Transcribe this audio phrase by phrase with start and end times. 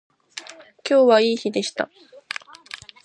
[0.89, 1.91] 今日はいい日でした